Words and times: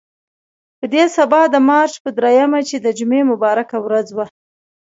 په 0.79 0.85
دې 0.93 1.03
سبا 1.17 1.41
د 1.49 1.55
مارچ 1.69 1.93
په 2.03 2.09
درېیمه 2.17 2.59
چې 2.69 2.77
د 2.79 2.87
جمعې 2.97 3.23
مبارکه 3.31 3.77
ورځ 3.85 4.07
وه. 4.15 4.25